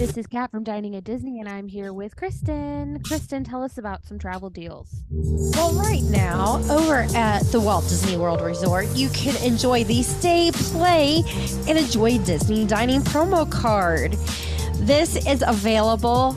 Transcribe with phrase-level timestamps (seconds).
[0.00, 3.02] This is Kat from Dining at Disney, and I'm here with Kristen.
[3.02, 5.02] Kristen, tell us about some travel deals.
[5.10, 10.52] Well, right now, over at the Walt Disney World Resort, you can enjoy the Stay,
[10.54, 11.22] Play,
[11.68, 14.12] and Enjoy Disney Dining promo card.
[14.76, 16.34] This is available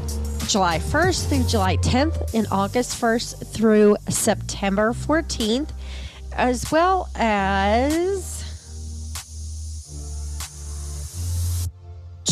[0.48, 5.70] July 1st through July 10th and August 1st through September 14th,
[6.34, 8.43] as well as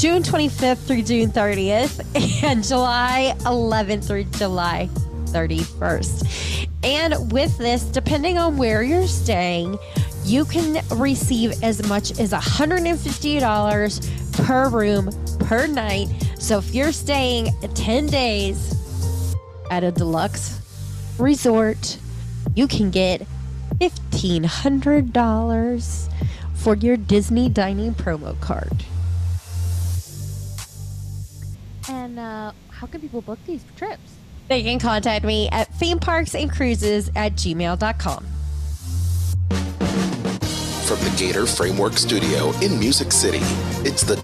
[0.02, 2.02] June 25th through June 30th
[2.44, 4.90] and July 11th through July
[5.26, 6.68] 31st.
[6.84, 9.78] And with this, depending on where you're staying,
[10.24, 15.12] you can receive as much as $150 per room
[15.42, 16.08] per night.
[16.40, 18.74] So if you're staying 10 days
[19.70, 20.60] at a deluxe
[21.20, 22.00] resort,
[22.56, 23.28] you can get
[23.78, 26.10] $1,500
[26.56, 28.84] for your Disney dining promo card.
[31.92, 34.16] And uh, how can people book these trips?
[34.48, 38.26] They can contact me at themeparksandcruises at gmail.com.
[40.86, 43.40] From the Gator Framework Studio in Music City,
[43.88, 44.24] it's the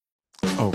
[0.43, 0.71] Oh.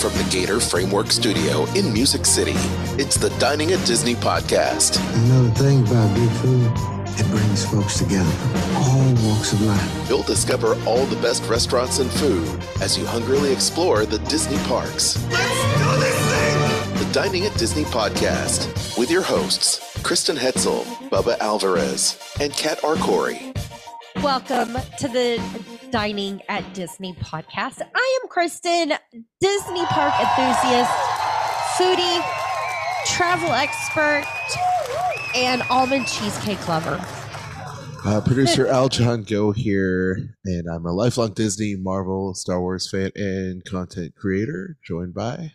[0.00, 2.54] from the Gator Framework Studio in Music City,
[3.00, 4.98] it's the Dining at Disney podcast.
[5.22, 6.72] You know the thing about good food?
[7.18, 8.30] It brings folks together
[8.76, 10.08] all walks of life.
[10.08, 12.48] You'll discover all the best restaurants and food
[12.80, 15.22] as you hungrily explore the Disney parks.
[15.30, 17.06] Let's do this thing!
[17.06, 23.48] The Dining at Disney podcast with your hosts, Kristen Hetzel, Bubba Alvarez, and Kat Arcori.
[24.22, 25.42] Welcome to the
[25.90, 27.82] Dining at Disney podcast.
[27.94, 28.94] I am Kristen,
[29.42, 30.90] Disney park enthusiast,
[31.76, 32.24] foodie,
[33.04, 34.24] travel expert,
[35.34, 36.98] and almond cheesecake lover.
[38.06, 43.10] Uh, producer Al John Go here, and I'm a lifelong Disney, Marvel, Star Wars fan
[43.16, 45.52] and content creator, joined by.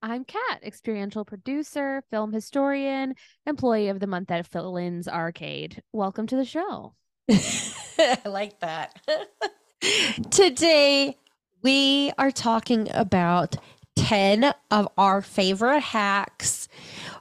[0.00, 5.82] I'm Kat, experiential producer, film historian, employee of the month at Flynn's Arcade.
[5.92, 6.94] Welcome to the show.
[7.98, 8.96] I like that.
[10.30, 11.16] Today,
[11.62, 13.56] we are talking about
[13.96, 16.68] 10 of our favorite hacks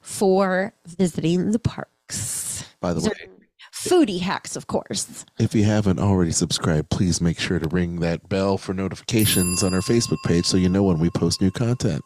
[0.02, 2.66] for visiting the parks.
[2.82, 3.30] By the way,
[3.74, 5.26] Foodie hacks, of course.
[5.40, 9.74] if you haven't already subscribed, please make sure to ring that bell for notifications on
[9.74, 12.02] our Facebook page so you know when we post new content.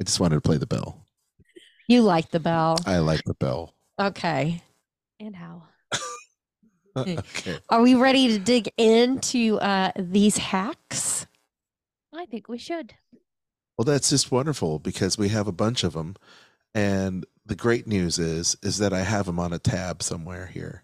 [0.00, 1.04] I just wanted to play the bell.
[1.88, 2.78] You like the bell.
[2.86, 3.74] I like the bell.
[4.00, 4.62] Okay.
[5.18, 5.64] And how?
[7.08, 7.58] okay.
[7.68, 11.26] Are we ready to dig into uh, these hacks?
[12.14, 12.94] I think we should.
[13.76, 16.16] Well, that's just wonderful because we have a bunch of them,
[16.74, 20.82] and the great news is is that I have them on a tab somewhere here.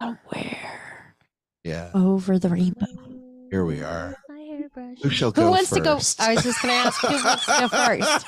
[0.00, 1.16] Somewhere
[1.64, 2.86] Yeah, over the rainbow.
[3.50, 4.16] here we are.
[4.28, 4.98] My hairbrush.
[5.02, 5.98] Who shall Who go wants to go?
[6.20, 8.26] I was just going to ask who wants to go first.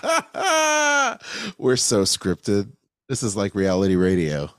[1.59, 2.73] We're so scripted.
[3.09, 4.51] This is like reality radio.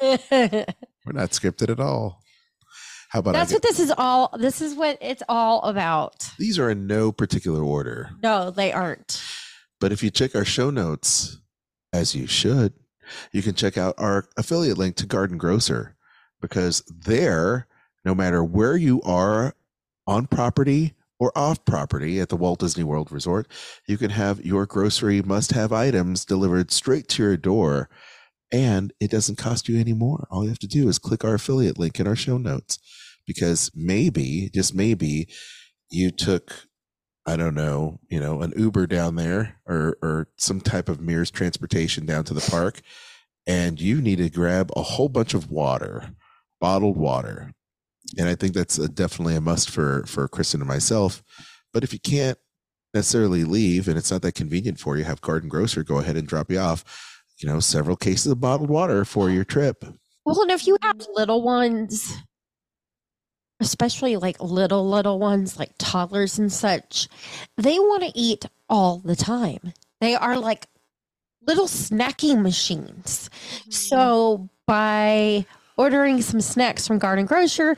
[1.04, 2.20] We're not scripted at all.
[3.10, 4.30] How about That's I what this is all.
[4.38, 6.28] This is what it's all about.
[6.38, 9.22] These are in no particular order, No, they aren't.
[9.80, 11.38] but if you check our show notes,
[11.92, 12.72] as you should,
[13.32, 15.94] you can check out our affiliate link to Garden Grocer
[16.40, 17.68] because there,
[18.04, 19.54] no matter where you are
[20.06, 23.46] on property or off property at the Walt Disney World Resort,
[23.86, 27.88] you can have your grocery must have items delivered straight to your door
[28.52, 30.26] and it doesn't cost you any more.
[30.30, 32.78] All you have to do is click our affiliate link in our show notes
[33.26, 35.28] because maybe, just maybe,
[35.90, 36.66] you took,
[37.26, 41.30] I don't know, you know, an Uber down there or or some type of Mears
[41.30, 42.80] transportation down to the park,
[43.46, 46.14] and you need to grab a whole bunch of water,
[46.60, 47.52] bottled water,
[48.18, 51.22] and I think that's a, definitely a must for for Kristen and myself.
[51.72, 52.38] But if you can't
[52.92, 56.28] necessarily leave and it's not that convenient for you, have Garden Grocer go ahead and
[56.28, 56.84] drop you off,
[57.38, 59.84] you know, several cases of bottled water for your trip.
[60.24, 62.16] Well, and if you have little ones,
[63.60, 67.08] especially like little, little ones like toddlers and such,
[67.56, 69.72] they want to eat all the time.
[70.00, 70.66] They are like
[71.46, 73.28] little snacking machines.
[73.68, 74.46] So mm-hmm.
[74.66, 75.46] by
[75.76, 77.76] ordering some snacks from Garden Grocer,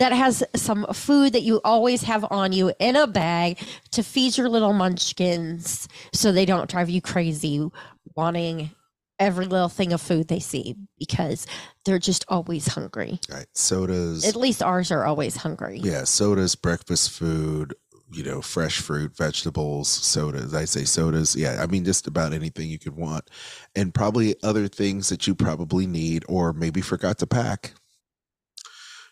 [0.00, 3.58] that has some food that you always have on you in a bag
[3.92, 7.70] to feed your little munchkins so they don't drive you crazy
[8.16, 8.70] wanting
[9.18, 11.46] every little thing of food they see because
[11.84, 13.20] they're just always hungry.
[13.30, 13.46] Right.
[13.54, 14.26] Sodas.
[14.26, 15.78] At least ours are always hungry.
[15.82, 17.74] yeah, sodas, breakfast food,
[18.12, 20.54] you know, fresh fruit, vegetables, sodas.
[20.54, 21.36] I say sodas.
[21.36, 23.30] Yeah, I mean just about anything you could want.
[23.74, 27.72] And probably other things that you probably need or maybe forgot to pack.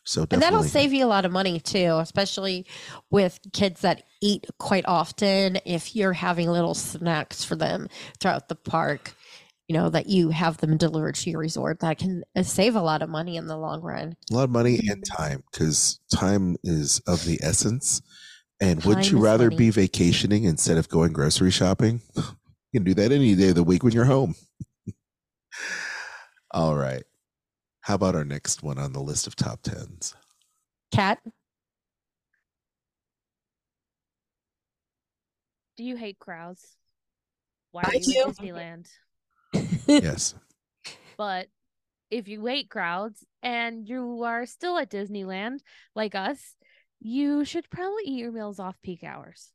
[0.05, 2.67] So And that'll save you a lot of money too, especially
[3.11, 5.59] with kids that eat quite often.
[5.65, 7.89] If you're having little snacks for them
[8.19, 9.15] throughout the park,
[9.69, 12.83] you know, that you have them delivered to your resort, that can uh, save a
[12.83, 14.17] lot of money in the long run.
[14.31, 18.03] a lot of money and time because time is of the essence.
[18.61, 19.57] And wouldn't you rather money.
[19.57, 22.03] be vacationing instead of going grocery shopping?
[22.73, 24.35] You can do that any day of the week when you're home.
[26.53, 27.03] All right.
[27.83, 30.15] How about our next one on the list of top tens?
[30.93, 31.19] Kat,
[35.77, 36.77] Do you hate crowds?
[37.71, 38.37] Why are you at.
[38.37, 38.89] Disneyland?
[39.87, 40.35] Yes.
[41.17, 41.49] But
[42.11, 45.59] if you hate crowds and you are still at Disneyland
[45.95, 46.57] like us,
[47.01, 49.51] you should probably eat your meals off peak hours.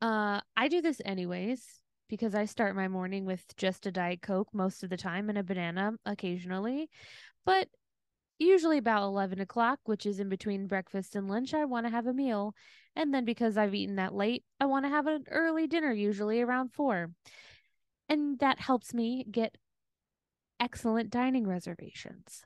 [0.00, 1.62] Uh, I do this anyways
[2.08, 5.38] because I start my morning with just a Diet Coke most of the time and
[5.38, 6.88] a banana occasionally.
[7.44, 7.68] But
[8.38, 12.06] usually about 11 o'clock, which is in between breakfast and lunch, I want to have
[12.06, 12.54] a meal.
[12.96, 16.40] And then because I've eaten that late, I want to have an early dinner, usually
[16.40, 17.10] around four.
[18.08, 19.56] And that helps me get
[20.60, 22.44] excellent dining reservations.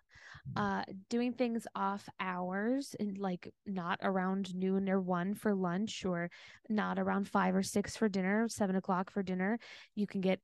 [0.57, 6.31] Uh, doing things off hours and like not around noon or one for lunch or
[6.71, 9.59] not around five or six for dinner, seven o'clock for dinner.
[9.95, 10.41] You can get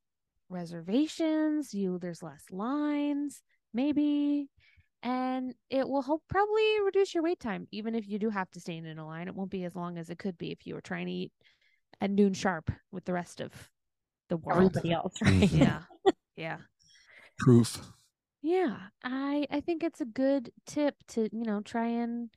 [0.50, 1.72] reservations.
[1.72, 3.42] You there's less lines,
[3.74, 4.48] maybe,
[5.02, 7.68] and it will help probably reduce your wait time.
[7.72, 9.98] Even if you do have to stand in a line, it won't be as long
[9.98, 11.32] as it could be if you were trying to eat
[12.00, 13.52] at noon sharp with the rest of
[14.28, 14.76] the world.
[14.76, 15.32] everybody else, right?
[15.32, 15.60] Mhm.
[15.60, 15.80] Yeah,
[16.36, 16.58] yeah.
[17.38, 17.92] Proof.
[18.42, 22.30] Yeah, I I think it's a good tip to, you know, try and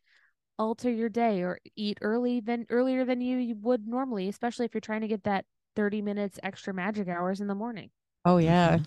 [0.59, 4.73] alter your day or eat early than earlier than you, you would normally, especially if
[4.73, 5.45] you're trying to get that
[5.75, 7.91] 30 minutes extra magic hours in the morning.
[8.25, 8.79] Oh yeah,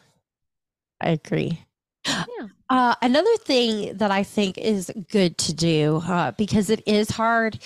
[1.00, 1.64] I agree.
[2.06, 2.48] Yeah.
[2.68, 7.58] Uh, another thing that I think is good to do uh, because it is hard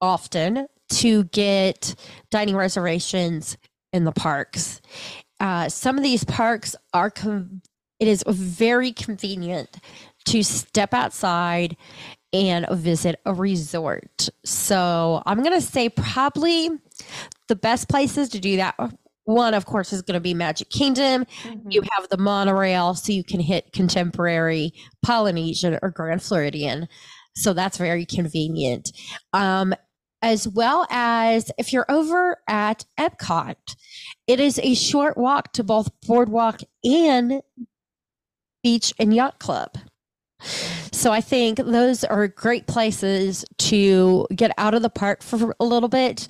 [0.00, 1.94] often to get
[2.30, 3.56] dining reservations
[3.92, 4.80] in the parks.
[5.40, 7.62] Uh, some of these parks are com-
[7.98, 9.78] it is very convenient
[10.26, 11.76] to step outside
[12.32, 14.28] and visit a resort.
[14.44, 16.70] So I'm gonna say probably
[17.48, 18.74] the best places to do that.
[19.24, 21.26] One, of course, is going to be Magic Kingdom.
[21.68, 26.88] You have the monorail, so you can hit Contemporary, Polynesian, or Grand Floridian.
[27.34, 28.92] So that's very convenient.
[29.32, 29.74] Um,
[30.22, 33.76] as well as if you're over at Epcot,
[34.26, 37.42] it is a short walk to both Boardwalk and
[38.62, 39.76] Beach and Yacht Club.
[40.92, 45.64] So I think those are great places to get out of the park for a
[45.64, 46.28] little bit,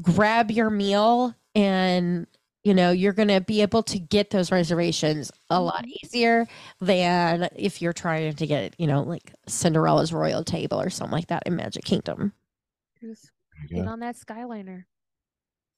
[0.00, 2.26] grab your meal, and
[2.64, 6.46] you know you're going to be able to get those reservations a lot easier
[6.80, 11.26] than if you're trying to get you know like Cinderella's royal table or something like
[11.28, 12.32] that in Magic Kingdom.
[13.00, 13.30] Just
[13.68, 14.84] get on that Skyliner.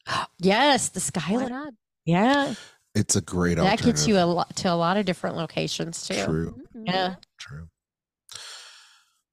[0.38, 1.48] Yes, the Why Skyline.
[1.48, 1.72] not?
[2.04, 2.54] Yeah,
[2.94, 6.22] It's a great that gets you a lot to a lot of different locations too.
[6.24, 6.54] True.
[6.76, 6.86] Mhm.
[6.86, 7.14] Yeah.
[7.38, 7.68] True.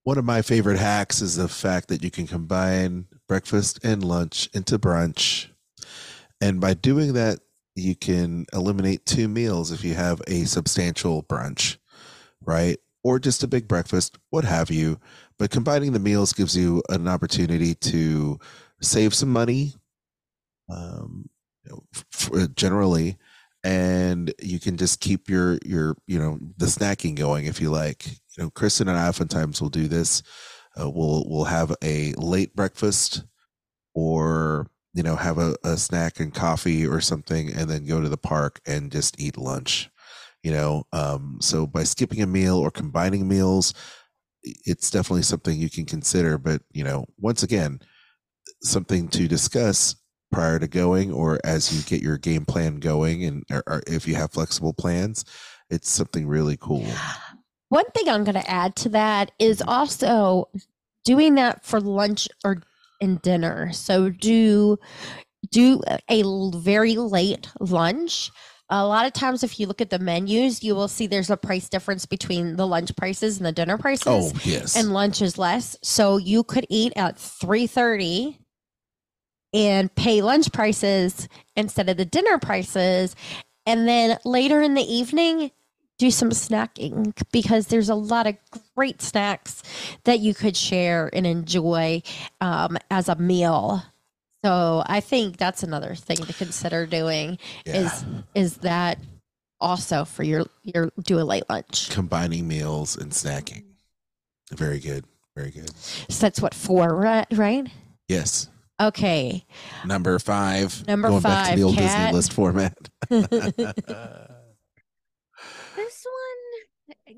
[0.03, 4.49] One of my favorite hacks is the fact that you can combine breakfast and lunch
[4.53, 5.47] into brunch.
[6.41, 7.39] And by doing that,
[7.75, 11.77] you can eliminate two meals if you have a substantial brunch,
[12.41, 12.77] right?
[13.03, 14.99] Or just a big breakfast, what have you.
[15.39, 18.39] But combining the meals gives you an opportunity to
[18.81, 19.73] save some money,
[20.69, 21.29] um,
[22.13, 23.17] f- generally,
[23.63, 28.07] and you can just keep your your you know the snacking going if you like
[28.07, 30.23] you know kristen and i oftentimes will do this
[30.79, 33.23] uh, we'll we'll have a late breakfast
[33.93, 38.09] or you know have a, a snack and coffee or something and then go to
[38.09, 39.89] the park and just eat lunch
[40.43, 43.73] you know um, so by skipping a meal or combining meals
[44.43, 47.79] it's definitely something you can consider but you know once again
[48.61, 49.95] something to discuss
[50.31, 54.07] prior to going or as you get your game plan going and or, or if
[54.07, 55.25] you have flexible plans
[55.71, 56.85] it's something really cool.
[57.69, 60.49] One thing I'm going to add to that is also
[61.05, 62.61] doing that for lunch or
[63.01, 63.71] and dinner.
[63.73, 64.77] So do
[65.49, 66.23] do a
[66.55, 68.31] very late lunch
[68.71, 71.35] a lot of times if you look at the menus, you will see there's a
[71.35, 74.07] price difference between the lunch prices and the dinner prices.
[74.07, 74.77] Oh yes.
[74.77, 75.75] and lunch is less.
[75.83, 78.37] So you could eat at 3:30
[79.53, 81.27] and pay lunch prices
[81.57, 83.13] instead of the dinner prices
[83.65, 85.51] and then later in the evening
[86.01, 88.35] do some snacking because there's a lot of
[88.75, 89.61] great snacks
[90.03, 92.01] that you could share and enjoy
[92.41, 93.83] um, as a meal.
[94.43, 97.81] So I think that's another thing to consider doing yeah.
[97.81, 98.97] is is that
[99.59, 101.91] also for your your do a late lunch.
[101.91, 103.65] combining meals and snacking.
[104.51, 105.05] Very good.
[105.35, 105.69] Very good.
[105.77, 107.27] So that's what four right?
[107.31, 107.67] Right?
[108.07, 108.49] Yes.
[108.81, 109.45] Okay.
[109.85, 110.83] Number five.
[110.87, 112.11] Number going back to five, the old Kat.
[112.11, 112.89] Disney list format.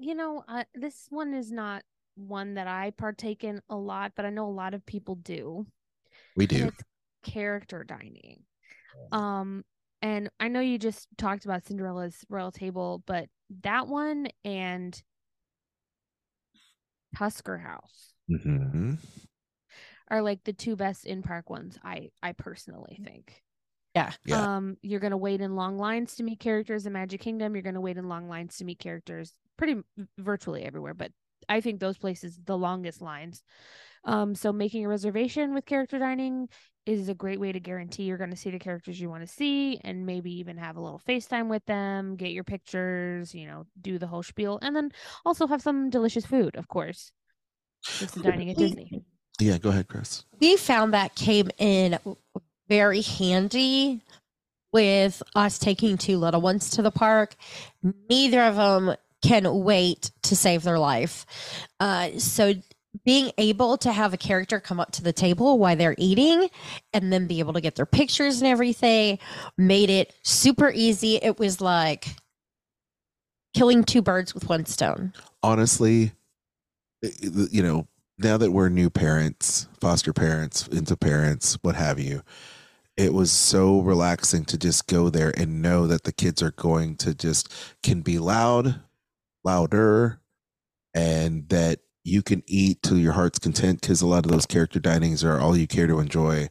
[0.03, 1.83] This one, you know, uh, this one is not
[2.15, 5.65] one that I partake in a lot, but I know a lot of people do.
[6.35, 6.71] we do.
[7.23, 8.43] Character dining.
[9.11, 9.63] Um,
[10.01, 13.29] and I know you just talked about Cinderella's Royal Table, but
[13.61, 15.01] that one and
[17.15, 18.95] Tusker House hmm
[20.09, 21.77] are like the two best in park ones.
[21.83, 23.41] I I personally think.
[23.95, 24.11] Yeah.
[24.25, 24.55] Yeah.
[24.55, 27.55] Um, you're gonna wait in long lines to meet characters in Magic Kingdom.
[27.55, 29.81] You're gonna wait in long lines to meet characters pretty
[30.17, 31.11] virtually everywhere, but
[31.47, 33.43] I think those places the longest lines.
[34.03, 36.49] Um, so making a reservation with character dining
[36.85, 39.33] is a great way to guarantee you're going to see the characters you want to
[39.33, 43.65] see and maybe even have a little FaceTime with them, get your pictures, you know,
[43.79, 44.91] do the whole spiel, and then
[45.25, 47.13] also have some delicious food, of course.
[47.85, 49.05] Just the dining at Disney.
[49.39, 50.25] Yeah, go ahead, Chris.
[50.41, 51.97] we found that came in
[52.67, 54.01] very handy
[54.73, 57.35] with us taking two little ones to the park.
[58.09, 61.25] Neither of them can wait to save their life.
[61.79, 62.53] Uh, so
[63.05, 66.47] being able to have a character come up to the table while they're eating
[66.93, 69.17] and then be able to get their pictures and everything
[69.57, 71.15] made it super easy.
[71.15, 72.07] It was like
[73.55, 75.13] killing two birds with one stone.
[75.41, 76.11] Honestly,
[77.01, 77.87] you know,
[78.19, 82.21] now that we're new parents, foster parents, into parents, what have you,
[82.95, 86.95] it was so relaxing to just go there and know that the kids are going
[86.97, 87.51] to just
[87.81, 88.81] can be loud,
[89.43, 90.21] louder,
[90.93, 94.79] and that you can eat to your heart's content because a lot of those character
[94.79, 96.49] dinings are all you care to enjoy.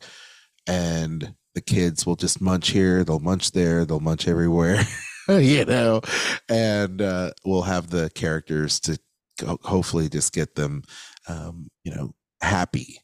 [0.67, 4.83] And the kids will just munch here, they'll munch there, they'll munch everywhere,
[5.29, 6.01] you know,
[6.49, 8.99] and uh, we'll have the characters to
[9.63, 10.83] hopefully just get them,
[11.29, 12.99] um, you know, happy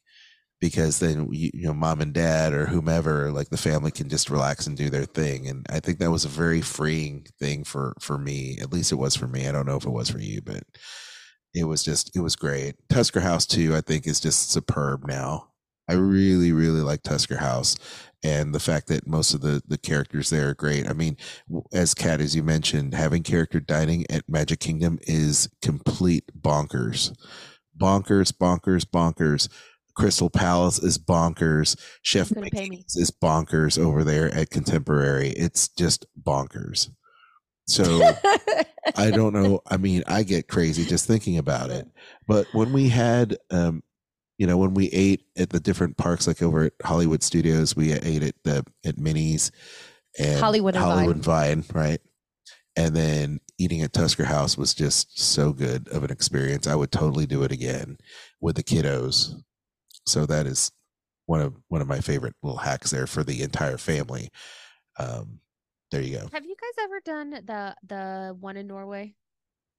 [0.61, 4.67] because then you, know mom and dad or whomever like the family can just relax
[4.67, 5.49] and do their thing.
[5.49, 8.59] And i think that was a very freeing thing for for me.
[8.61, 9.47] At least it was for me.
[9.47, 10.63] I don't know if it was for you but
[11.55, 12.77] it was just it was great.
[12.89, 15.49] Tusker house too i think is just superb now.
[15.89, 17.77] I really really like tusker house
[18.23, 20.89] and the fact that most of the the characters there are great.
[20.89, 21.17] I mean
[21.73, 27.17] as kat as you mentioned having character dining at magic kingdom is complete bonkers.
[27.81, 29.49] Bonkers bonkers bonkers
[29.99, 32.77] crystal palace is bonkers chef Couldn't pay me.
[32.77, 36.89] Mickey's is bonkers over there at contemporary it's just bonkers
[37.69, 38.01] so
[38.97, 39.61] I don't know.
[39.67, 41.87] I mean, I get crazy just thinking about it.
[42.27, 43.83] But when we had, um,
[44.39, 47.93] you know, when we ate at the different parks, like over at Hollywood Studios, we
[47.93, 49.53] ate at the at Minnie's
[50.19, 52.01] and Hollywood and Hollywood Vine, right?
[52.77, 56.67] And then eating at Tusker House was just so good of an experience.
[56.67, 57.99] I would totally do it again
[58.41, 59.35] with the kiddos.
[60.09, 60.71] So that is
[61.27, 64.31] one of one of my favorite little hacks there for the entire family.
[64.99, 65.41] Um,
[65.91, 66.29] there you go.
[66.33, 69.15] Have you guys ever done the the one in Norway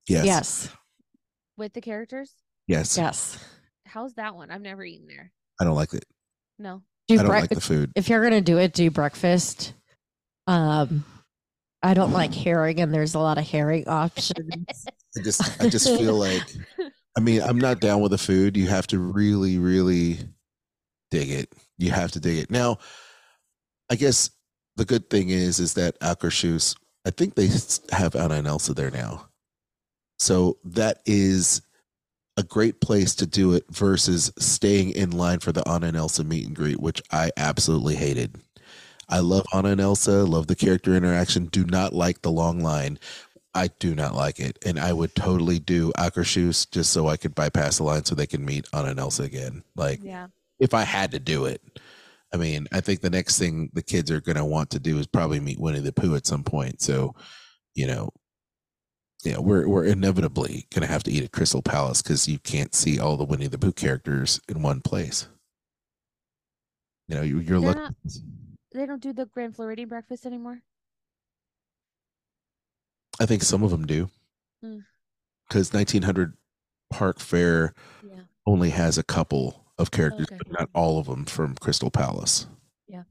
[0.08, 0.26] Yes.
[0.26, 0.70] yes.
[1.58, 2.34] with the characters?
[2.68, 2.98] Yes.
[2.98, 3.44] Yes.
[3.86, 4.52] How's that one?
[4.52, 5.32] I've never eaten there.
[5.60, 6.06] I don't like it.
[6.58, 6.84] No.
[7.08, 7.92] Do I don't brec- like the food.
[7.96, 9.74] if you're gonna do it, do breakfast.
[10.48, 11.04] Um,
[11.82, 14.86] I don't like herring, and there's a lot of herring options.
[15.18, 16.44] I just I just feel like
[17.18, 18.56] I mean, I'm not down with the food.
[18.56, 20.20] You have to really, really
[21.12, 21.54] dig it.
[21.78, 22.52] You have to dig it.
[22.52, 22.78] Now,
[23.90, 24.30] I guess
[24.76, 26.76] the good thing is is that Akershus,
[27.06, 27.50] I think they
[27.92, 29.28] have Anna and Elsa there now.
[30.18, 31.62] So that is
[32.38, 36.24] a great place to do it versus staying in line for the Anna and Elsa
[36.24, 38.36] meet and greet, which I absolutely hated.
[39.10, 43.00] I love Anna and Elsa, love the character interaction, do not like the long line.
[43.54, 44.60] I do not like it.
[44.66, 48.28] And I would totally do Akershus just so I could bypass the line so they
[48.28, 49.64] can meet Anna and Elsa again.
[49.76, 50.28] Like Yeah.
[50.60, 51.62] if I had to do it.
[52.32, 55.00] I mean, I think the next thing the kids are going to want to do
[55.00, 56.80] is probably meet Winnie the Pooh at some point.
[56.80, 57.16] So,
[57.74, 58.12] you know,
[59.24, 62.74] yeah, we're we're inevitably going to have to eat at Crystal Palace because you can't
[62.76, 65.28] see all the Winnie the Pooh characters in one place.
[67.08, 67.96] You know, you, you're They're lucky.
[68.74, 70.62] They don't do the Grand Floridian breakfast anymore.
[73.20, 74.10] I think some of them do.
[74.64, 74.84] Mm.
[75.48, 76.34] Because 1900
[76.90, 77.74] Park Fare
[78.04, 78.22] Yeah.
[78.46, 80.38] only has a couple of characters, Okay.
[80.38, 82.48] but not all of them from Crystal Palace.
[82.88, 83.04] Yeah.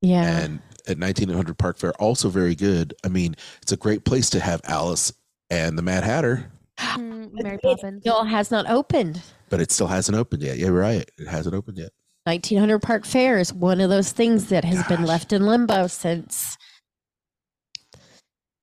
[0.00, 0.22] Yeah.
[0.40, 2.94] And at 1900 Park Fare, also very good.
[3.04, 5.12] I mean, it's a great place to have Alice
[5.50, 8.02] and the Mad Hatter, Mm, Mary It Poppins.
[8.02, 9.22] still has not opened.
[9.48, 10.58] but it still hasn't opened yet.
[10.58, 11.08] Yeah, right.
[11.18, 11.92] It hasn't opened yet.
[12.26, 16.56] 1900 Park Fare is one of those things that has been left in limbo since.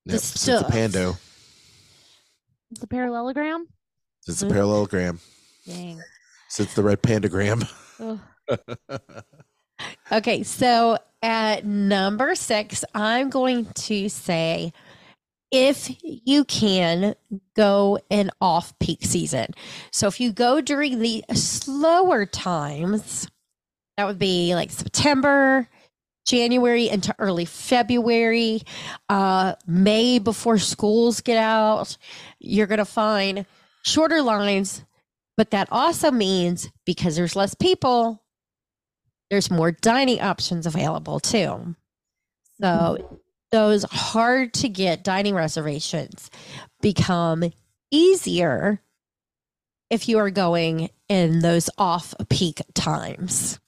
[0.06, 0.72] The Yep, the stuff.
[0.72, 1.18] Pando,
[2.80, 3.68] The parallelogram.
[4.28, 4.50] It's Mhm.
[4.52, 5.20] parallelogram,
[5.66, 6.02] Dang.
[6.50, 7.68] since the red pandagram.
[10.12, 14.74] Okay, so at number six, I'm going to say
[15.52, 17.16] if you can
[17.56, 19.48] go in off peak season.
[19.92, 23.28] So if you go during the slower times,
[23.98, 25.68] that would be like September,
[26.26, 28.62] January into early February,
[29.10, 31.98] uh, May before schools get out,
[32.40, 33.46] you're going to find
[33.84, 34.84] shorter lines.
[35.38, 38.22] But that also means because there's less people,
[39.30, 41.76] there's more dining options available too.
[42.62, 43.20] So
[43.52, 46.30] those hard to get dining reservations
[46.82, 47.52] become
[47.90, 48.82] easier
[49.90, 53.60] if you are going in those off peak times.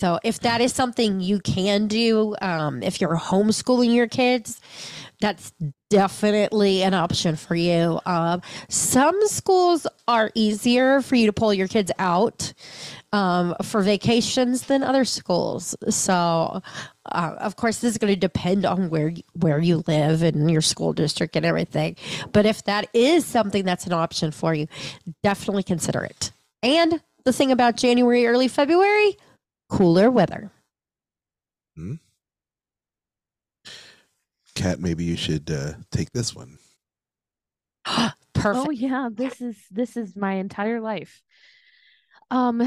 [0.00, 4.60] So if that is something you can do, um, if you're homeschooling your kids,
[5.20, 5.52] that's
[5.90, 7.98] definitely an option for you.
[8.06, 12.52] Um, some schools are easier for you to pull your kids out
[13.12, 15.74] um, for vacations than other schools.
[15.88, 16.62] So,
[17.06, 20.60] uh, of course, this is going to depend on where where you live and your
[20.60, 21.96] school district and everything.
[22.32, 24.68] But if that is something that's an option for you,
[25.24, 26.30] definitely consider it.
[26.62, 29.16] And the thing about January, early February,
[29.68, 30.52] cooler weather.
[31.76, 31.94] Hmm.
[34.54, 36.58] Kat, maybe you should uh, take this one.
[37.84, 38.66] Perfect.
[38.66, 41.22] Oh yeah, this is this is my entire life.
[42.30, 42.60] Um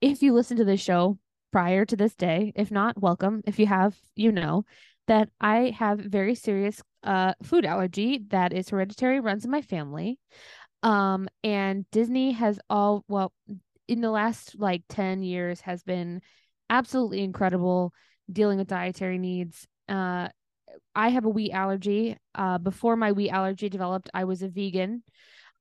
[0.00, 1.18] if you listen to this show
[1.50, 3.42] prior to this day, if not, welcome.
[3.46, 4.64] If you have, you know
[5.08, 10.18] that I have very serious uh food allergy that is hereditary, runs in my family.
[10.82, 13.32] Um and Disney has all well
[13.88, 16.20] in the last like 10 years has been
[16.70, 17.92] absolutely incredible
[18.30, 19.66] dealing with dietary needs.
[19.88, 20.28] Uh
[20.94, 22.16] I have a wheat allergy.
[22.34, 25.02] Uh, before my wheat allergy developed, I was a vegan.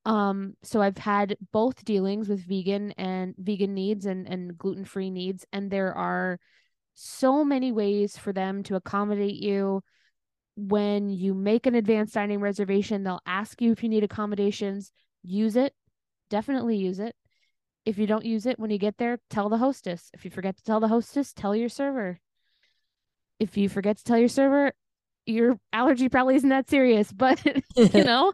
[0.06, 5.10] Um, so I've had both dealings with vegan and vegan needs and, and gluten free
[5.10, 5.46] needs.
[5.52, 6.40] And there are
[6.94, 9.84] so many ways for them to accommodate you.
[10.56, 14.92] When you make an advanced dining reservation, they'll ask you if you need accommodations.
[15.24, 15.74] Use it.
[16.30, 17.16] Definitely use it.
[17.88, 20.12] If you don't use it when you get there, tell the hostess.
[20.14, 22.20] If you forget to tell the hostess, tell your server.
[23.40, 24.74] If you forget to tell your server,
[25.26, 27.42] your allergy probably isn't that serious, but
[27.78, 28.34] you know,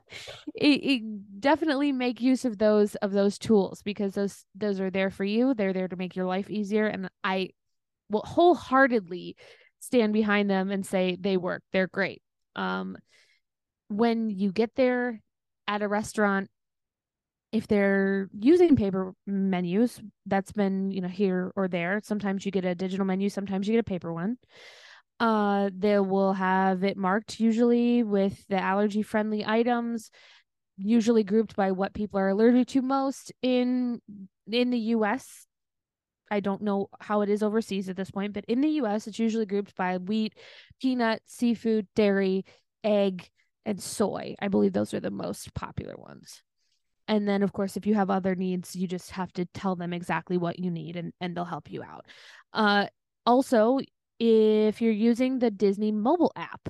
[0.55, 5.11] it, it definitely make use of those of those tools because those those are there
[5.11, 5.53] for you.
[5.53, 7.49] They're there to make your life easier, and I
[8.09, 9.35] will wholeheartedly
[9.81, 11.61] stand behind them and say they work.
[11.71, 12.23] They're great.
[12.55, 12.97] Um,
[13.89, 15.21] when you get there
[15.67, 16.49] at a restaurant,
[17.53, 22.01] if they're using paper menus, that's been you know here or there.
[22.03, 24.37] Sometimes you get a digital menu, sometimes you get a paper one
[25.19, 30.11] uh they will have it marked usually with the allergy friendly items
[30.77, 34.01] usually grouped by what people are allergic to most in
[34.51, 35.45] in the US
[36.31, 39.19] I don't know how it is overseas at this point but in the US it's
[39.19, 40.33] usually grouped by wheat
[40.81, 42.43] peanut seafood dairy
[42.83, 43.29] egg
[43.65, 46.41] and soy I believe those are the most popular ones
[47.07, 49.93] and then of course if you have other needs you just have to tell them
[49.93, 52.05] exactly what you need and and they'll help you out
[52.53, 52.85] uh
[53.25, 53.79] also
[54.19, 56.69] if you're using the Disney mobile app.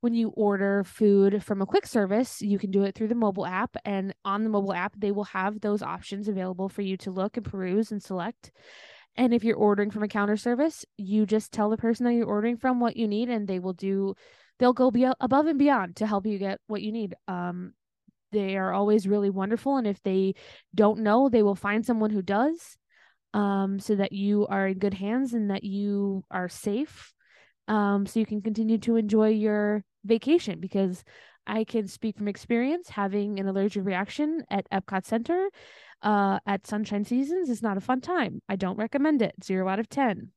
[0.00, 3.46] When you order food from a quick service, you can do it through the mobile
[3.46, 3.76] app.
[3.84, 7.36] And on the mobile app, they will have those options available for you to look
[7.36, 8.50] and peruse and select.
[9.14, 12.26] And if you're ordering from a counter service, you just tell the person that you're
[12.26, 14.14] ordering from what you need, and they will do,
[14.58, 17.14] they'll go be above and beyond to help you get what you need.
[17.28, 17.72] Um,
[18.32, 19.76] they are always really wonderful.
[19.76, 20.34] And if they
[20.74, 22.76] don't know, they will find someone who does
[23.34, 27.12] um, so that you are in good hands and that you are safe
[27.68, 31.04] um, so you can continue to enjoy your vacation because
[31.46, 35.48] I can speak from experience having an allergic reaction at Epcot Center
[36.02, 38.42] uh, at Sunshine Seasons is not a fun time.
[38.48, 39.34] I don't recommend it.
[39.42, 40.30] Zero out of 10.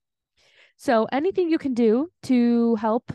[0.78, 3.12] So anything you can do to help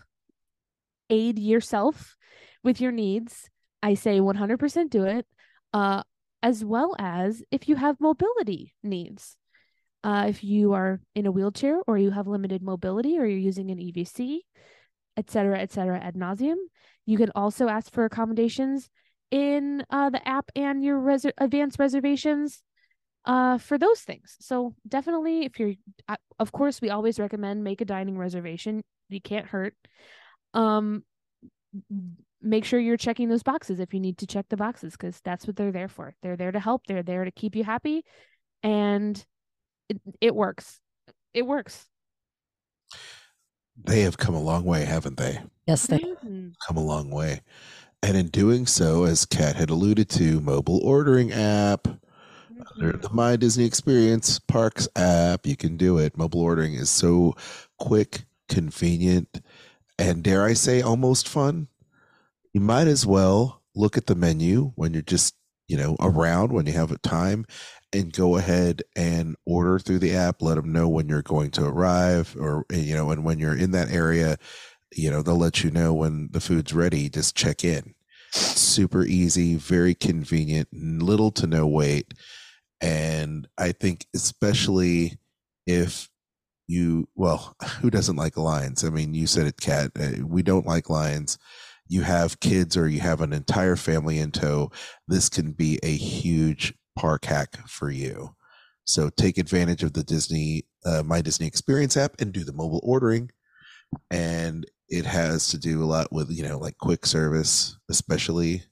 [1.09, 2.16] aid yourself
[2.62, 3.49] with your needs,
[3.83, 5.27] I say 100% do it.
[5.73, 6.03] Uh,
[6.43, 9.37] as well as if you have mobility needs.
[10.03, 13.71] Uh, if you are in a wheelchair or you have limited mobility or you're using
[13.71, 14.38] an EVC,
[15.16, 16.57] et cetera, et cetera, ad nauseum,
[17.05, 18.88] You can also ask for accommodations
[19.31, 22.62] in uh, the app and your res- advanced reservations
[23.27, 24.37] uh, for those things.
[24.40, 25.75] So definitely, if you're,
[26.09, 28.83] uh, of course, we always recommend make a dining reservation.
[29.11, 29.75] You can't hurt.
[30.55, 31.05] Um,
[32.42, 35.46] make sure you're checking those boxes if you need to check the boxes because that's
[35.46, 36.14] what they're there for.
[36.22, 36.87] They're there to help.
[36.87, 38.05] They're there to keep you happy,
[38.62, 39.22] and
[39.88, 40.81] it, it works.
[41.35, 41.87] It works.
[43.83, 45.40] They have come a long way, haven't they?
[45.66, 45.98] Yes, they.
[45.98, 46.53] Mhm.
[46.66, 47.40] Come a long way.
[48.03, 51.87] And in doing so, as Kat had alluded to, mobile ordering app,
[52.76, 53.03] under Mhm.
[53.03, 56.16] the My Disney Experience Parks app, you can do it.
[56.16, 57.35] Mobile ordering is so
[57.79, 59.40] quick, convenient,
[59.98, 61.68] and dare I say, almost fun.
[62.52, 65.34] You might as well look at the menu when you're just,
[65.68, 67.46] you know, around when you have a time
[67.92, 70.42] and go ahead and order through the app.
[70.42, 73.70] Let them know when you're going to arrive or, you know, and when you're in
[73.72, 74.36] that area,
[74.92, 77.08] you know, they'll let you know when the food's ready.
[77.08, 77.94] Just check in.
[78.32, 82.14] Super easy, very convenient, little to no wait.
[82.80, 85.18] And I think, especially
[85.66, 86.08] if
[86.66, 88.84] you, well, who doesn't like lions?
[88.84, 89.90] I mean, you said it, Kat.
[89.98, 91.38] Uh, we don't like lions.
[91.90, 94.70] You have kids or you have an entire family in tow.
[95.09, 98.37] This can be a huge park hack for you.
[98.85, 102.81] So take advantage of the Disney, uh, My Disney Experience app and do the mobile
[102.85, 103.31] ordering.
[104.11, 108.64] And it has to do a lot with, you know, like quick service, especially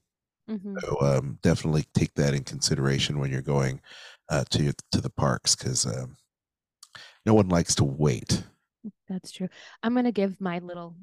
[0.49, 0.81] Mhm.
[0.81, 3.81] so um, definitely take that in consideration when you're going
[4.29, 6.15] uh, to to the parks because um,
[7.25, 8.43] no one likes to wait.
[9.07, 9.49] That's true.
[9.83, 10.95] I'm gonna give my little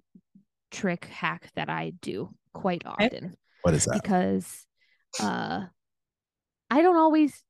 [0.70, 4.02] trick hack that I do quite often What is that?
[4.02, 4.66] because
[5.20, 5.64] uh
[6.70, 7.42] I don't always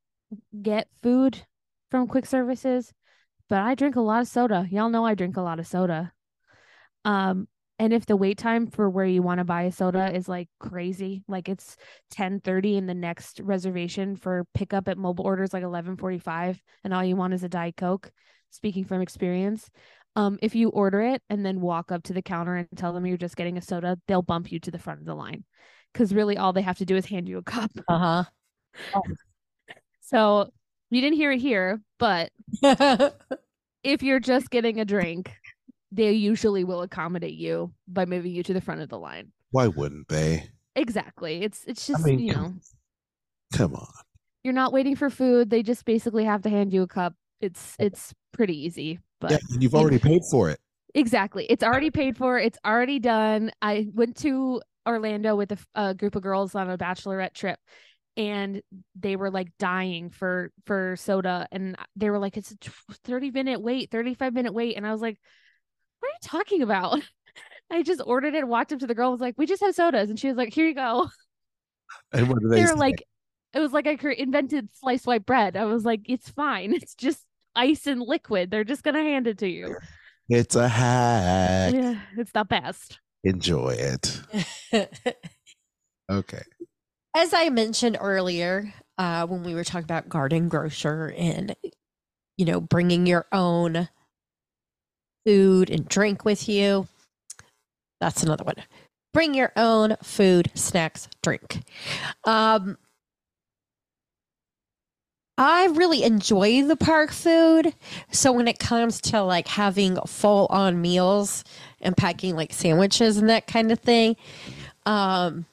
[0.60, 1.38] get food
[1.90, 2.92] from quick services,
[3.48, 4.66] but I drink a lot of soda.
[4.70, 6.12] Y'all know I drink a lot of soda.
[7.04, 7.48] Um
[7.78, 10.48] and if the wait time for where you want to buy a soda is like
[10.58, 11.76] crazy, like it's
[12.10, 17.16] 10:30 and the next reservation for pickup at mobile orders like 11:45 and all you
[17.16, 18.10] want is a diet coke,
[18.50, 19.68] speaking from experience,
[20.16, 23.06] um if you order it and then walk up to the counter and tell them
[23.06, 25.44] you're just getting a soda, they'll bump you to the front of the line.
[25.94, 27.70] Cuz really all they have to do is hand you a cup.
[27.88, 28.24] uh-huh
[30.00, 30.50] So,
[30.90, 32.30] you didn't hear it here, but
[33.82, 35.32] if you're just getting a drink,
[35.90, 39.32] they usually will accommodate you by moving you to the front of the line.
[39.50, 40.48] Why wouldn't they?
[40.76, 41.42] Exactly.
[41.42, 42.54] It's it's I just, mean, you know,
[43.54, 43.86] Come on.
[44.44, 45.50] you're not waiting for food.
[45.50, 47.14] They just basically have to hand you a cup.
[47.40, 50.58] It's it's pretty easy, but yeah, and you've you- already paid for it.
[50.94, 51.44] Exactly.
[51.50, 52.38] It's already paid for.
[52.38, 53.50] It's already done.
[53.60, 57.58] I went to Orlando with a group of girls on a bachelorette trip
[58.16, 58.62] and
[58.98, 62.56] they were like dying for for soda and they were like it's a
[63.04, 65.18] 30 minute wait, 35 minute wait and I was like
[66.00, 67.00] what are you talking about?
[67.70, 70.08] I just ordered it, walked up to the girl, was like, "We just have sodas,"
[70.08, 71.08] and she was like, "Here you go."
[72.12, 72.74] And what do they They were say?
[72.74, 73.02] like,
[73.52, 75.56] it was like I cre- invented sliced white bread.
[75.56, 76.72] I was like, "It's fine.
[76.72, 77.22] It's just
[77.56, 78.50] ice and liquid.
[78.50, 79.76] They're just gonna hand it to you."
[80.28, 81.74] it's a hack.
[81.74, 83.00] Yeah, it's the best.
[83.24, 84.20] Enjoy it.
[86.10, 86.42] Okay.
[87.16, 91.56] As I mentioned earlier, uh, when we were talking about garden grocer and
[92.36, 93.88] you know bringing your own
[95.24, 96.86] food and drink with you,
[98.00, 98.56] that's another one.
[99.12, 101.62] Bring your own food, snacks, drink.
[102.24, 102.76] Um,
[105.38, 107.74] I really enjoy the park food.
[108.10, 111.44] So when it comes to like having full on meals
[111.80, 114.16] and packing like sandwiches and that kind of thing,
[114.86, 115.44] um,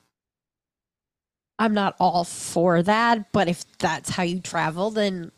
[1.59, 3.31] I'm not all for that.
[3.31, 5.31] But if that's how you travel, then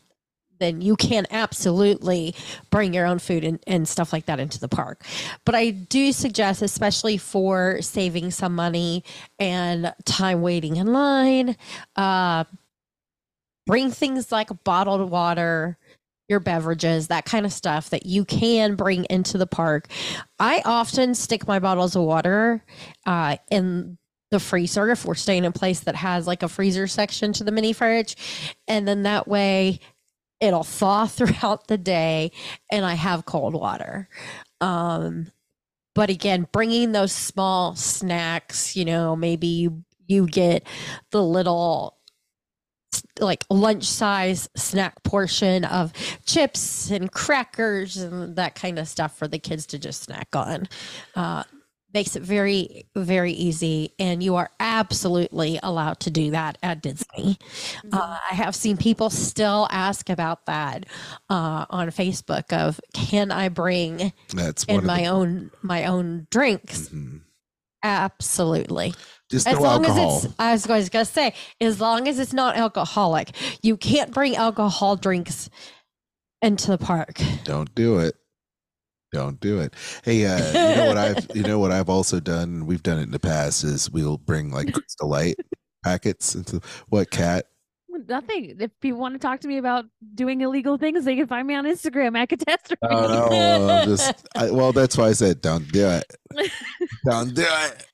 [0.58, 2.34] then you can absolutely
[2.70, 5.04] bring your own food and, and stuff like that into the park.
[5.44, 9.04] But I do suggest, especially for saving some money
[9.38, 11.56] and time waiting in line,
[11.96, 12.44] uh,
[13.66, 15.76] bring things like bottled water,
[16.28, 19.88] your beverages, that kind of stuff that you can bring into the park.
[20.38, 22.64] I often stick my bottles of water
[23.04, 23.98] uh, in
[24.30, 27.44] the freezer if we're staying in a place that has like a freezer section to
[27.44, 28.16] the mini fridge.
[28.66, 29.80] And then that way
[30.40, 32.32] it'll thaw throughout the day
[32.70, 34.08] and I have cold water.
[34.60, 35.30] Um,
[35.94, 40.66] but again, bringing those small snacks, you know, maybe you, you get
[41.10, 41.95] the little
[43.18, 45.92] like lunch size snack portion of
[46.24, 50.68] chips and crackers and that kind of stuff for the kids to just snack on.
[51.14, 51.44] Uh,
[51.94, 53.94] makes it very, very easy.
[53.98, 57.38] And you are absolutely allowed to do that at Disney.
[57.90, 60.84] Uh, I have seen people still ask about that
[61.30, 66.90] uh, on Facebook of can I bring That's in my the, own my own drinks
[66.90, 67.20] Mhm.
[67.86, 68.94] Absolutely.
[69.30, 70.16] Just As no long alcohol.
[70.18, 73.30] as it's, I was going to say, as long as it's not alcoholic,
[73.62, 75.48] you can't bring alcohol drinks
[76.42, 77.20] into the park.
[77.44, 78.16] Don't do it.
[79.12, 79.72] Don't do it.
[80.04, 82.66] Hey, uh, you know what I've you know what I've also done.
[82.66, 83.62] We've done it in the past.
[83.62, 85.36] Is we'll bring like Crystal Light
[85.84, 87.46] packets into what Kat?
[88.08, 88.56] Nothing.
[88.60, 91.54] If people want to talk to me about doing illegal things, they can find me
[91.54, 92.80] on Instagram at catastrophe.
[92.82, 94.72] Oh no, I'm just I, well.
[94.72, 96.04] That's why I said don't do it.
[97.04, 97.86] Don't do it.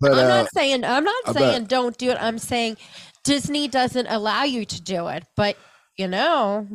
[0.00, 2.18] But I'm uh, not saying I'm not I'm saying not- don't do it.
[2.20, 2.76] I'm saying
[3.24, 5.56] Disney doesn't allow you to do it, but
[5.96, 6.68] you know,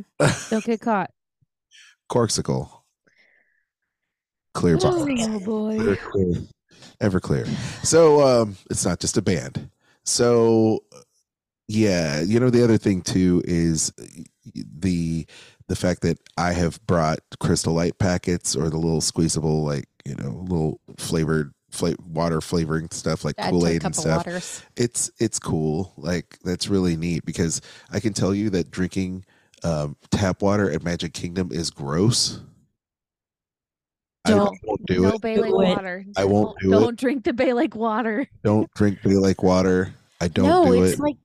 [0.49, 1.12] Don't get caught.
[2.12, 2.69] Corksicle,
[4.53, 5.08] clear bottle.
[5.10, 5.77] Oh boy.
[5.77, 6.34] Clear, clear,
[7.01, 7.47] Everclear.
[7.86, 9.69] So um, it's not just a band.
[10.05, 10.84] So
[11.69, 13.93] yeah, you know the other thing too is
[14.53, 15.25] the
[15.67, 20.15] the fact that I have brought Crystal Light packets or the little squeezable like you
[20.15, 24.65] know little flavored fla- water flavoring stuff like add kool-aid and stuff.
[24.75, 25.93] It's it's cool.
[25.95, 29.25] Like that's really neat because I can tell you that drinking
[29.63, 32.39] um, tap water at Magic Kingdom is gross.
[34.25, 35.21] Don't- won't do no it.
[35.21, 36.03] Bay Lake water.
[36.17, 36.79] I won't Don't- do it.
[36.82, 38.27] Don't drink the Bay Lake water.
[38.43, 39.93] Don't drink Bay Lake water.
[40.19, 40.99] I don't no, do it's it.
[40.99, 41.15] like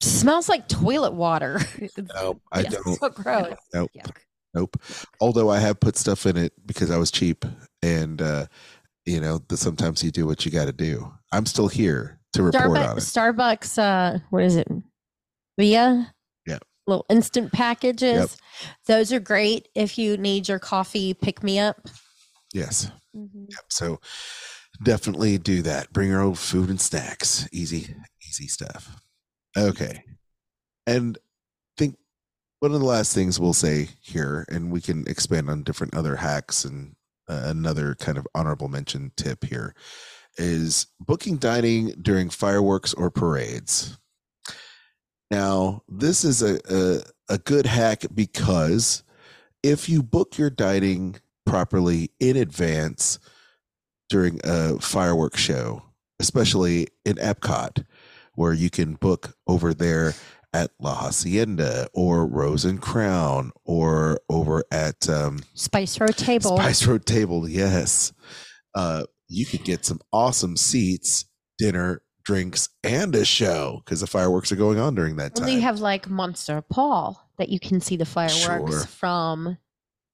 [0.00, 1.60] smells like toilet water.
[2.14, 2.94] no, I It's don't.
[2.98, 3.54] so gross.
[3.74, 3.90] Nope.
[3.96, 4.16] Yuck.
[4.54, 4.76] Nope.
[5.20, 7.44] Although I have put stuff in it because I was cheap,
[7.82, 8.46] and uh,
[9.06, 11.12] you know, the, sometimes you do what you got to do.
[11.32, 13.00] I'm still here to report Starbucks, on it.
[13.00, 14.68] Starbucks, uh, what is it?
[15.58, 16.12] Via?
[16.46, 16.58] Yeah.
[16.86, 18.18] Little instant packages.
[18.18, 18.70] Yep.
[18.86, 21.88] Those are great if you need your coffee pick me up.
[22.52, 22.90] Yes.
[23.16, 23.46] Mhm.
[23.50, 23.64] Yep.
[23.68, 24.00] So
[24.82, 25.92] definitely do that.
[25.92, 27.48] Bring your own food and snacks.
[27.52, 27.94] Easy,
[28.28, 28.96] easy stuff.
[29.56, 30.04] Okay.
[30.86, 31.18] And
[31.76, 31.96] think
[32.60, 36.16] one of the last things we'll say here, and we can expand on different other
[36.16, 36.94] hacks and
[37.28, 39.74] uh, another kind of honorable mention tip here
[40.36, 43.98] is booking dining during fireworks or parades.
[45.30, 47.02] Now, this is a, a,
[47.34, 49.04] a good hack because
[49.62, 53.18] if you book your dining properly in advance
[54.08, 55.82] during a fireworks show,
[56.18, 57.84] especially in Epcot,
[58.34, 60.14] where you can book over there
[60.52, 66.56] at La Hacienda or Rose and Crown or over at um, Spice Road table.
[66.56, 67.48] Spice Road Table.
[67.48, 68.12] Yes.
[68.74, 71.24] Uh, you could get some awesome seats,
[71.58, 75.54] dinner, drinks, and a show because the fireworks are going on during that Well, time.
[75.54, 78.86] you have like Monsieur Paul that you can see the fireworks Sure.
[78.86, 79.56] from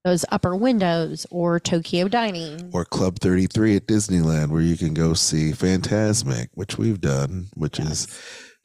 [0.06, 2.70] those upper windows or Tokyo Dining.
[2.72, 7.80] or Club 33 at Disneyland, where you can go see Phantasmic, which we've done, which
[7.80, 8.06] is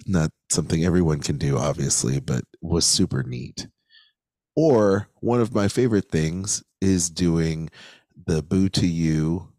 [0.05, 3.67] not something everyone can do, obviously, but was super neat.
[4.55, 7.71] Or one of my favorite things is doing
[8.27, 9.49] the Boo to You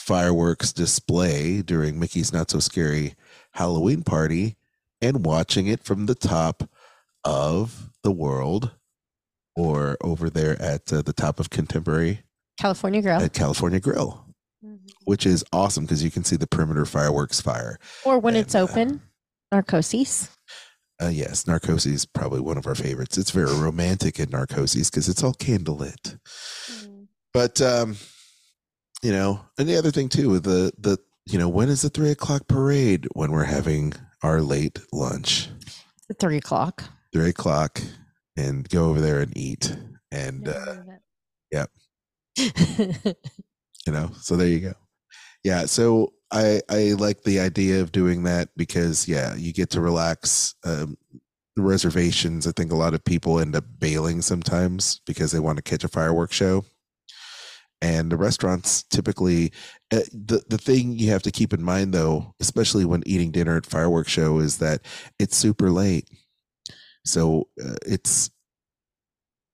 [0.00, 3.14] fireworks display during Mickey's Not So Scary
[3.52, 4.56] Halloween party
[5.00, 6.68] and watching it from the top
[7.22, 8.72] of the world
[9.64, 12.22] or over there at uh, the top of Contemporary
[12.58, 13.20] California Grill.
[13.20, 14.24] at California Grill,
[14.64, 14.78] Mhm.
[15.04, 17.78] which is awesome because you can see the perimeter fireworks fire.
[18.04, 19.00] or when and, it's uh, open,
[19.52, 20.28] Narcoossee's.
[21.02, 23.16] Uh, yes, Narcoossee's is probably one of our favorites.
[23.16, 26.18] It's very romantic in Narcoossee's because it's all candlelit.
[26.70, 27.06] Mhm.
[27.32, 27.96] But um,
[29.02, 31.88] you know, and the other thing too with the the you know when is the
[31.90, 35.48] three o'clock parade when we're having our late lunch
[36.10, 36.84] At three o'clock.
[37.12, 37.80] three o'clock
[38.40, 39.76] and go over there and eat
[40.10, 41.00] and uh, heard
[42.36, 44.74] you know so there you go.
[45.44, 49.80] Yeah so i i like the idea of doing that because yeah you get to
[49.80, 50.96] relax um
[51.56, 55.56] the reservations i think a lot of people end up bailing sometimes because they want
[55.56, 56.64] to catch a fireworks show.
[57.82, 59.52] And the restaurants typically
[59.90, 63.56] uh, the the thing you have to keep in mind though especially when eating dinner
[63.56, 64.82] at fireworks show is that
[65.18, 66.06] it's super late
[67.04, 68.30] so uh, it's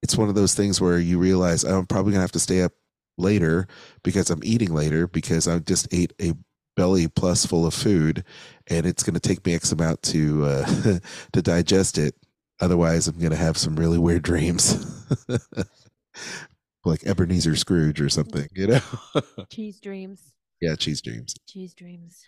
[0.02, 2.62] it's one of those things where you realize "Oh, i'm probably gonna have to stay
[2.62, 2.72] up
[3.18, 3.66] later
[4.04, 6.35] because i'm eating later because i just ate a
[6.76, 8.22] belly plus full of food
[8.66, 10.98] and it's going to take me x amount to uh,
[11.32, 12.14] to digest it
[12.61, 15.04] otherwise i'm going to have some really weird dreams
[16.85, 18.80] like ebenezer scrooge or something you know
[19.50, 20.32] Cheese dreams.
[20.61, 22.22] yeah cheese dreams Cheese dreams.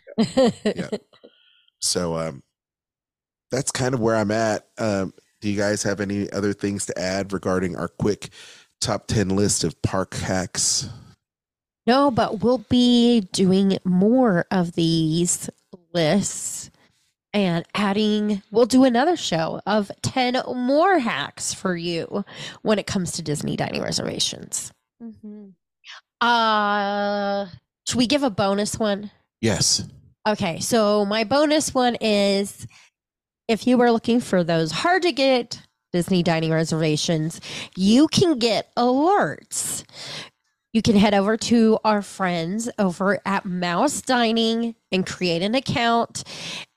[0.64, 0.88] Yeah.
[1.80, 2.42] so um
[3.50, 6.98] that's kind of where i'm at um do you guys have any other things to
[6.98, 8.30] add regarding our quick
[8.80, 10.88] top 10 list of park hacks
[11.86, 15.48] No, but we'll be doing more of these
[15.94, 16.70] lists
[17.32, 22.24] and adding, we'll do another show of 10 more hacks for you
[22.62, 24.72] when it comes to Disney dining reservations.
[25.02, 25.48] Mm-hmm.
[26.20, 27.46] Uh,
[27.86, 29.10] should we give a bonus one?
[29.40, 29.86] Yes.
[30.26, 32.66] Okay, so my bonus one is
[33.48, 37.40] if you were looking for those hard to get Disney dining reservations,
[37.74, 39.84] you can get alerts.
[40.74, 46.24] You can head over to our friends over at Mouse Dining and create an account,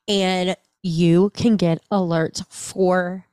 [0.07, 3.25] and you can get alerts for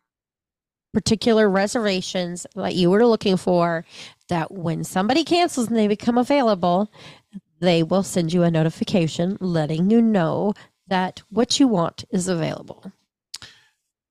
[0.92, 3.84] particular reservations that you were looking for.
[4.28, 6.90] That when somebody cancels and they become available,
[7.60, 10.54] they will send you a notification letting you know
[10.88, 12.92] that what you want is available.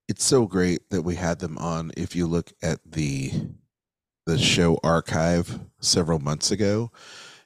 [0.08, 1.92] It's so great that we had them on.
[1.98, 3.32] If you look at the
[4.26, 6.92] the show archive several months ago,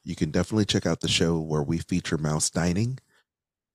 [0.04, 2.97] you can definitely check out the show where we feature Mouse Dining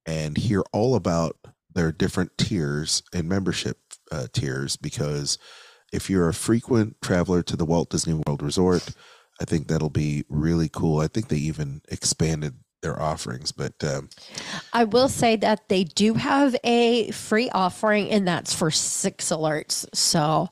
[0.05, 1.37] and hear all about
[1.73, 3.79] their different tiers and membership
[4.11, 5.39] uh, tiers because
[5.93, 8.91] if you're a frequent traveler to the Walt Disney World Resort,
[9.41, 11.01] I think that'll be really cool.
[11.01, 14.09] I think they even expanded their offerings, but um,
[14.73, 19.85] I will say that they do have a free offering, and that's for six alerts.
[19.93, 20.49] So,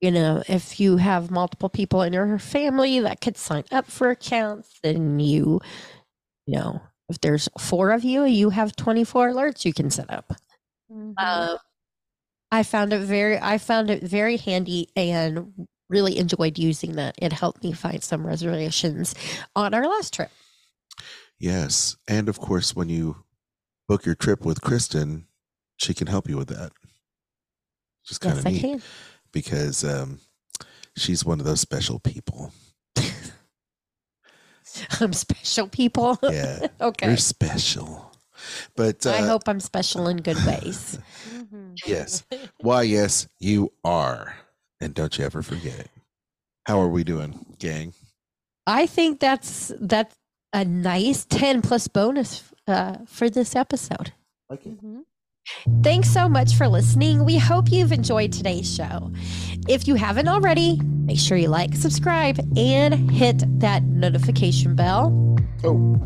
[0.00, 4.10] you know, if you have multiple people in your family that could sign up for
[4.10, 5.60] accounts, then you,
[6.46, 10.32] you know, if there's four of you, you have 24 alerts you can set up.
[10.92, 11.14] Mhm.
[11.16, 11.58] Uh,
[12.50, 17.14] I found it very, I found it very handy and really enjoyed using that.
[17.18, 19.14] It helped me find some reservations
[19.54, 20.30] on our last trip.
[21.38, 23.24] Yes, and of course, when you
[23.88, 25.26] book your trip with Kristen,
[25.76, 26.72] she can help you with that.
[28.06, 28.82] Just kind Yes, of I neat can.
[29.32, 30.20] because um,
[30.96, 32.52] she's one of those special people.
[35.00, 36.18] I'm special people.
[36.22, 37.08] Yeah, okay.
[37.08, 38.12] you're special.
[38.76, 40.98] But uh, I hope I'm special in good ways.
[41.28, 41.76] Mhm.
[41.86, 42.24] yes,
[42.60, 42.82] why?
[42.82, 44.34] Yes, you are,
[44.80, 45.90] and don't you ever forget it.
[46.66, 47.92] How are we doing, gang?
[48.66, 50.14] I think that's that's
[50.52, 54.12] a nice 10 plus bonus uh, for this episode.
[54.50, 55.02] Mhm.
[55.82, 57.24] Thanks so much for listening.
[57.24, 59.10] We hope you've enjoyed today's show.
[59.66, 65.36] If you haven't already, make sure you like, subscribe, and hit that notification bell.
[65.64, 65.96] Oh,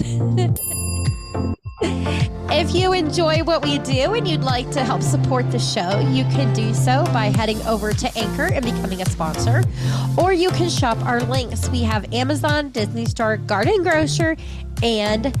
[1.80, 6.24] If you enjoy what we do and you'd like to help support the show, you
[6.24, 9.62] can do so by heading over to Anchor and becoming a sponsor,
[10.16, 11.68] or you can shop our links.
[11.70, 14.36] We have Amazon, Disney Store, Garden Grocer,
[14.82, 15.32] and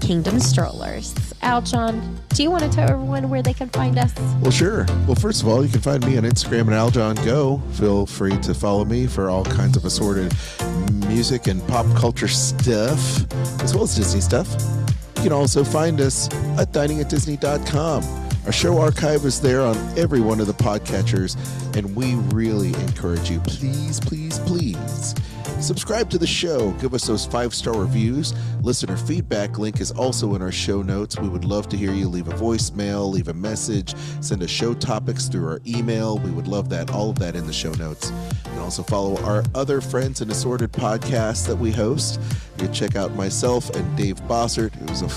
[0.00, 1.14] Kingdom Strollers.
[1.42, 4.12] Aljon, do you want to tell everyone where they can find us?
[4.42, 4.84] well, sure.
[5.06, 7.62] Well, first of all, you can find me on Instagram at Aljon Go.
[7.72, 10.34] Feel free to follow me for all kinds of assorted
[11.06, 14.48] music and pop culture stuff, as well as Disney stuff.
[15.18, 16.28] You can also find us
[16.60, 18.04] at diningatdisney.com.
[18.46, 21.36] Our show archive is there on every one of the podcatchers,
[21.76, 25.16] and we really encourage you, please, please, please,
[25.60, 26.72] subscribe to the show.
[26.72, 28.34] Give us those five star reviews.
[28.62, 31.18] Listener feedback link is also in our show notes.
[31.18, 32.08] We would love to hear you.
[32.08, 36.18] Leave a voicemail, leave a message, send us show topics through our email.
[36.18, 36.90] We would love that.
[36.90, 38.10] All of that in the show notes.
[38.44, 42.20] You can also follow our other friends and assorted podcasts that we host.
[42.58, 45.10] You can check out myself and Dave Bossert, who's an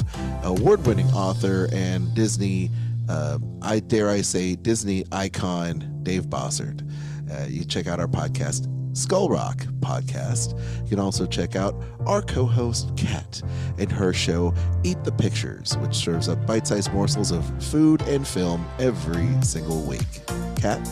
[0.44, 2.70] award winning author and Disney,
[3.10, 6.88] uh, I dare I say, Disney icon, Dave Bossert.
[7.32, 10.60] Uh, you check out our podcast, Skull Rock Podcast.
[10.84, 11.76] You can also check out
[12.06, 13.42] our co host, Kat,
[13.78, 18.28] and her show, Eat the Pictures, which serves up bite sized morsels of food and
[18.28, 20.22] film every single week.
[20.58, 20.88] Kat?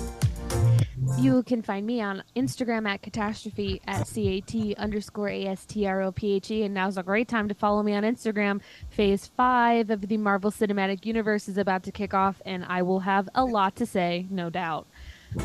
[1.18, 6.64] You can find me on Instagram at catastrophe at cat underscore astrophe.
[6.64, 8.62] And now's a great time to follow me on Instagram.
[8.90, 13.02] Phase five of the Marvel Cinematic Universe is about to kick off, and I will
[13.02, 14.88] have a lot to say, no doubt.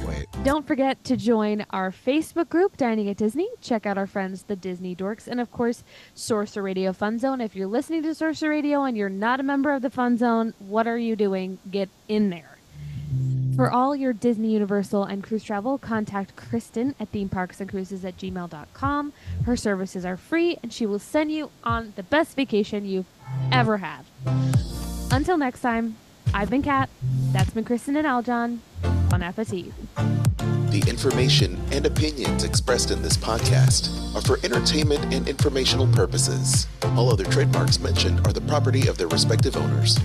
[0.07, 0.27] Wait.
[0.44, 3.49] Don't forget to join our Facebook group, Dining at Disney.
[3.61, 7.40] Check out our friends, the Disney Dorks, and of course, Sorcerer Radio Fun Zone.
[7.40, 10.55] If you're listening to Sorcerer Radio and you're not a member of the Fun Zone,
[10.59, 11.59] what are you doing?
[11.70, 12.57] Get in there.
[13.57, 19.12] For all your Disney, Universal, and cruise travel, contact Kristen at themeparksandcruises at gmail.com.
[19.44, 23.07] Her services are free, and she will send you on the best vacation you've
[23.53, 24.05] ever had.
[25.13, 25.96] Until next time,
[26.33, 26.88] I've been Kat.
[27.33, 28.58] That's been Kristen and Aljon.
[29.15, 29.73] Bon appetit.
[30.73, 36.67] The information and opinions expressed in this podcast are for entertainment and informational purposes.
[36.96, 40.00] All other trademarks mentioned are the property of their respective owners.